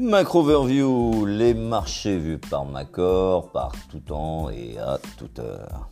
[0.00, 5.90] Macro Overview, les marchés vus par Macor, par tout temps et à toute heure.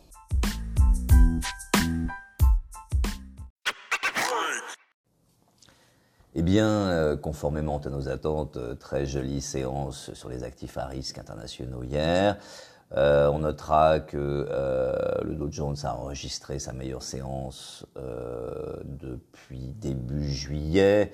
[6.33, 10.87] Eh bien, euh, conformément à nos attentes, euh, très jolie séance sur les actifs à
[10.87, 12.37] risque internationaux hier.
[12.95, 14.47] Euh, on notera que
[15.23, 17.85] le Dow Jones a enregistré sa meilleure séance
[18.83, 21.11] depuis début juillet.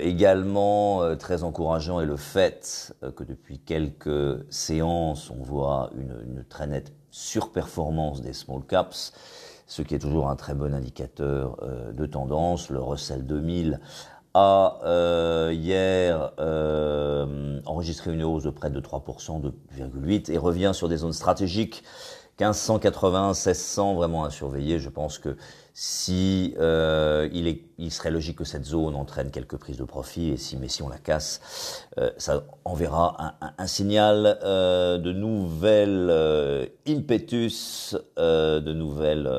[0.00, 6.66] également très encourageant est le fait que depuis quelques séances, on voit une, une très
[6.66, 9.12] nette surperformance des small caps,
[9.66, 11.58] ce qui est toujours un très bon indicateur
[11.92, 12.70] de tendance.
[12.70, 13.80] Le Russell 2000
[14.36, 20.72] a euh, hier euh, enregistré une hausse de près de 3%, de 2,8 et revient
[20.74, 21.82] sur des zones stratégiques
[22.38, 24.78] 1580, 1600, vraiment à surveiller.
[24.78, 25.38] Je pense que
[25.72, 30.58] si euh, il, serait logique que cette zone entraîne quelques prises de profit, et si
[30.58, 31.86] mais si on la casse,
[32.18, 39.30] ça enverra un, signal de nouvelles euh, impetus, de nouvelles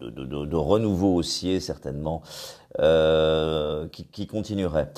[0.00, 2.22] de, de, renouveau haussier certainement
[2.78, 4.92] qui, qui, continuerait.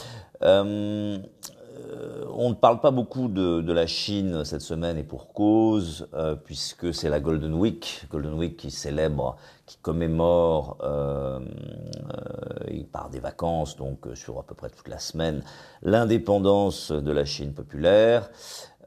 [1.79, 6.09] Euh, on ne parle pas beaucoup de, de, la Chine cette semaine et pour cause,
[6.15, 13.11] euh, puisque c'est la Golden Week, Golden Week qui célèbre, qui commémore euh, euh par
[13.11, 15.43] des vacances, donc sur à peu près toute la semaine,
[15.83, 18.31] l'indépendance de la Chine populaire.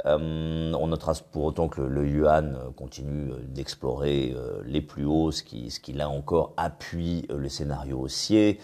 [0.06, 4.36] Euh, on notera pour autant que le, yuan continue d'explorer
[4.66, 8.60] les plus hauts, ce qui, ce qui là encore appuie le scénario haussier.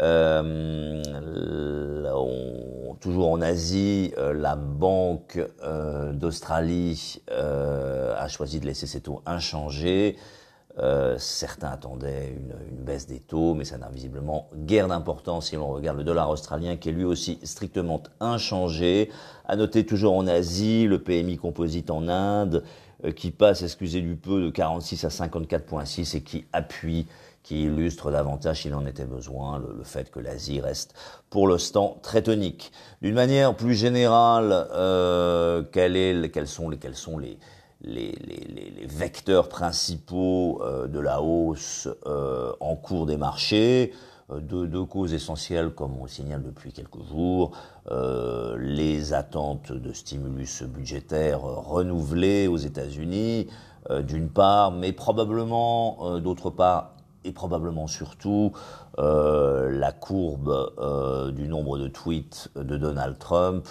[0.00, 1.02] Euh,
[3.00, 9.22] toujours en Asie, euh, la Banque euh, d'Australie euh, a choisi de laisser ses taux
[9.26, 10.16] inchangés.
[11.18, 15.98] Certains attendaient une, baisse des taux, mais ça n'a visiblement guère d'importance si l'on regarde
[15.98, 19.10] le dollar australien qui est lui aussi strictement inchangé.
[19.46, 22.64] À noter toujours en Asie, le PMI composite en Inde
[23.16, 27.06] qui passe, excusez du peu, de 46 à 54,6 et qui appuie
[27.42, 30.94] qui illustre davantage, s'il en était besoin, le, fait que l'Asie reste
[31.30, 32.70] pour l'instant très tonique.
[33.00, 35.62] D'une manière plus générale, euh,
[36.44, 37.38] sont les, quels sont les,
[37.82, 43.92] les, vecteurs principaux euh, de la hausse euh, en cours des marchés
[44.30, 47.52] euh, deux, causes essentielles, comme on le signale depuis quelques jours,
[48.58, 53.48] les attentes de stimulus budgétaire renouvelés aux États-Unis,
[54.06, 58.52] d'une part, mais probablement, d'autre part, et probablement surtout
[58.96, 63.66] la courbe du nombre de tweets de Donald Trump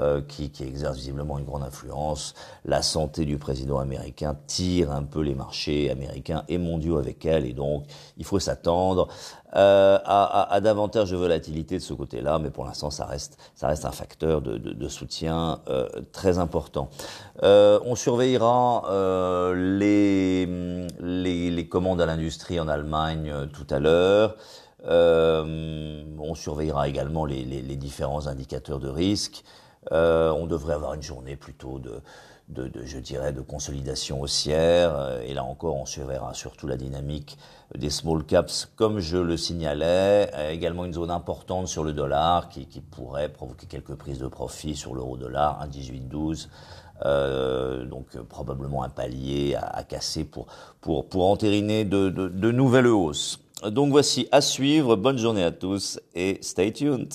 [0.00, 2.34] euh, qui, qui, exerce visiblement une grande influence.
[2.64, 7.46] La santé du président américain tire un peu les marchés américains et mondiaux avec elle,
[7.46, 7.84] et donc
[8.16, 9.08] il faut s'attendre
[9.56, 13.38] euh, à, à, à, davantage de volatilité de ce côté-là, mais pour l'instant ça reste,
[13.54, 16.90] ça reste un facteur de, de, de soutien euh, très important.
[17.42, 18.82] Euh, on surveillera
[19.54, 20.44] les,
[21.00, 24.36] les, les, commandes à l'industrie en Allemagne tout à l'heure.
[24.86, 29.44] on surveillera également les, les, les différents indicateurs de risque.
[29.92, 32.00] Euh, on devrait avoir une journée plutôt de,
[32.84, 34.96] je dirais, de consolidation haussière.
[34.96, 37.38] Euh, et là encore, on surveillera surtout la dynamique
[37.76, 40.30] des small caps, comme je le signalais.
[40.34, 44.74] Euh, également une zone importante sur le dollar qui, pourrait provoquer quelques prises de profit
[44.74, 46.48] sur l'euro-dollar, 1,1812.
[47.04, 50.46] Euh, donc probablement un palier à, casser pour,
[50.80, 53.38] pour, pour entériner de nouvelles hausses.
[53.66, 54.96] Donc voici à suivre.
[54.96, 57.14] Bonne journée à tous et stay tuned.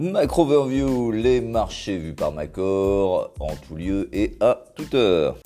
[0.00, 5.36] Macro Overview, les marchés vus par Macor, en tout lieu et à toute heure.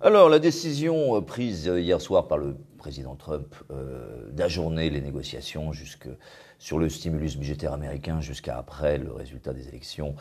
[0.00, 6.08] Alors, la décision prise hier soir par le président Trump euh, d'ajourner les négociations jusque
[6.58, 10.16] sur le stimulus budgétaire américain jusqu'à après le résultat des élections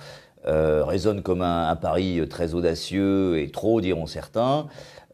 [0.45, 4.67] euh, résonne comme un, pari très audacieux et trop, diront certains.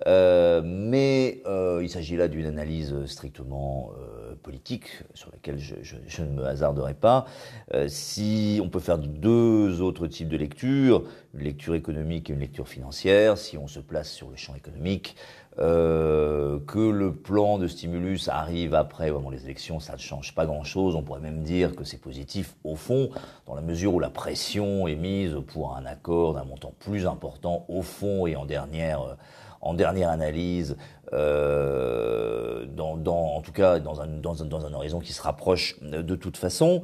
[0.06, 4.86] Euh, mais euh, il s'agit là d'une analyse strictement euh, politique
[5.16, 7.26] sur laquelle je, je, ne me hasarderai pas.
[7.74, 11.04] Euh, si on peut faire deux autres types de lectures,
[11.34, 15.16] une lecture économique et une lecture financière, si on se place sur le champ économique,
[15.59, 20.95] euh, que le plan de stimulus arrive après les élections, ça ne change pas grand-chose.
[20.95, 23.09] On pourrait même dire que c'est positif au fond,
[23.48, 27.65] dans la mesure où la pression est mise pour un accord d'un montant plus important
[27.69, 29.18] au fond et en dernière
[29.59, 30.77] en dernière analyse,
[31.13, 36.83] euh, en tout cas dans un, horizon qui se rapproche de toute façon.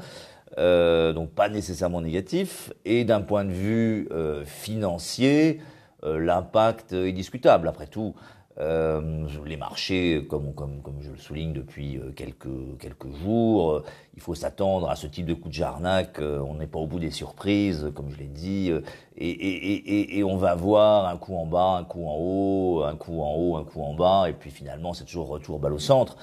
[0.57, 2.73] donc pas nécessairement négatif.
[2.85, 4.09] Et d'un point de vue
[4.45, 5.61] financier,
[6.03, 7.67] l'impact est discutable.
[7.67, 8.15] Après tout,
[8.59, 13.83] euh, les marchés, comme, comme, comme, je le souligne depuis euh, quelques, quelques jours, euh,
[14.15, 16.19] il faut s'attendre à ce type de coup de jarnac.
[16.19, 18.71] Euh, on n'est pas au bout des surprises, comme je l'ai dit,
[19.17, 22.83] et, et, et, et, on va voir un coup en bas, un coup en haut,
[22.83, 25.73] un coup en haut, un coup en bas, et puis finalement c'est toujours retour balle
[25.73, 26.17] au centre.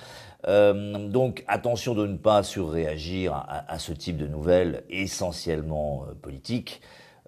[0.47, 6.81] donc attention de ne pas surréagir à, à, ce type de nouvelles essentiellement politiques.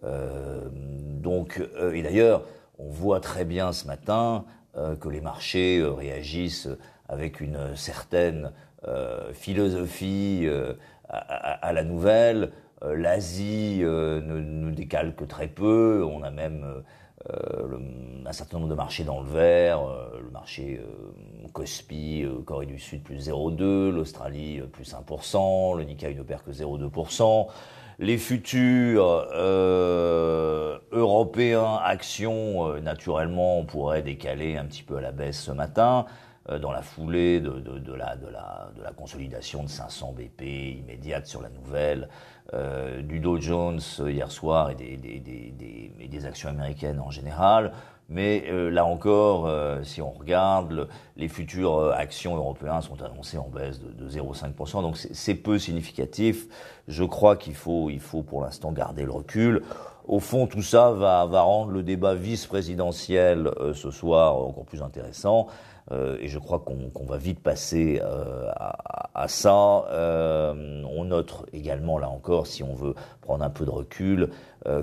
[0.03, 1.61] donc,
[1.93, 2.43] et d'ailleurs,
[2.79, 6.69] on voit très bien ce matin que les marchés euh, réagissent
[7.09, 8.53] avec une certaine
[8.87, 10.49] euh, philosophie
[11.09, 12.53] à, la nouvelle.
[12.83, 16.05] L'Asie ne nous décale que très peu.
[16.05, 16.83] On a même
[17.29, 19.81] un certain nombre de marchés dans le vert,
[20.23, 20.81] le marché
[21.53, 27.49] Kospi, Corée du Sud plus 0,2, l'Australie plus 1%, le Nikkei n'opère que 0,2%
[27.99, 35.13] les futurs euh, européens actions, euh, naturellement, on pourrait décaler un petit peu à la
[35.13, 38.93] baisse ce matin, euh, dans la foulée de, de, de, la, de, la, de, la,
[38.93, 40.43] consolidation de 500 BP
[40.81, 42.09] immédiate sur la nouvelle,
[42.53, 47.73] euh, du Dow Jones hier soir et des, des, des, des actions américaines en général.
[48.13, 53.39] Mais euh, là encore, euh, si on regarde, les futures euh, actions européennes sont annoncées
[53.39, 56.47] en baisse de, de 0,5%, donc c'est peu significatif.
[56.89, 59.63] Je crois qu'il faut, il faut pour l'instant garder le recul.
[60.07, 65.49] Au fond, tout ça va, rendre le débat vice-présidentiel ce soir encore plus intéressant.
[65.91, 69.85] Euh, et je crois qu'on va vite passer euh, à, à, ça.
[69.91, 74.31] Euh, on note également, là encore, si on veut prendre un peu de recul,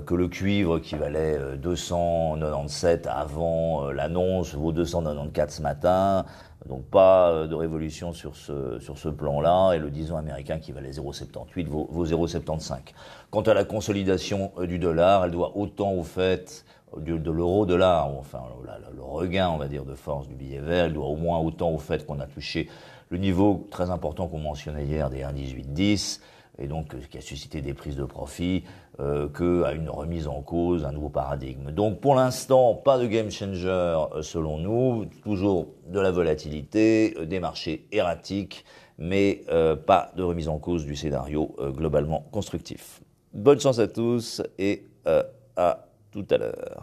[0.04, 6.26] que le cuivre qui valait 297 avant l'annonce vaut 294 ce matin.
[6.68, 9.72] Donc pas de révolution sur ce, sur ce plan-là.
[9.72, 12.78] Et le 10 ans américain qui valait 0,78 vaut, vaut 0,75.
[13.30, 16.64] Quant à la consolidation du dollar, elle doit autant au fait
[16.96, 18.42] de, de l'euro-dollar, enfin
[18.94, 21.70] le regain, on va dire, de force du billet vert, il doit au moins autant
[21.70, 22.68] au fait qu'on a touché
[23.10, 26.20] le niveau très important qu'on mentionnait hier des 1,1810,
[26.58, 28.64] et donc qui a suscité des prises de profit,
[29.00, 31.70] euh, qu'à une remise en cause, un nouveau paradigme.
[31.70, 37.24] Donc pour l'instant, pas de game changer euh, selon nous, toujours de la volatilité, euh,
[37.24, 38.64] des marchés erratiques,
[38.98, 39.44] mais
[39.86, 43.00] pas de remise en cause du scénario globalement constructif.
[43.32, 46.82] Bonne chance à tous et à tout à l'heure.